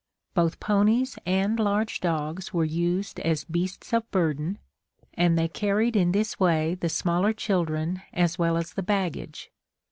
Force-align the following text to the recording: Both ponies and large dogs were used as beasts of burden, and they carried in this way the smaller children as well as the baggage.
Both 0.33 0.59
ponies 0.59 1.19
and 1.27 1.59
large 1.59 1.99
dogs 1.99 2.51
were 2.51 2.65
used 2.65 3.19
as 3.19 3.43
beasts 3.43 3.93
of 3.93 4.09
burden, 4.09 4.57
and 5.13 5.37
they 5.37 5.47
carried 5.47 5.95
in 5.95 6.11
this 6.11 6.39
way 6.39 6.73
the 6.73 6.89
smaller 6.89 7.33
children 7.33 8.01
as 8.11 8.39
well 8.39 8.57
as 8.57 8.73
the 8.73 8.81
baggage. 8.81 9.51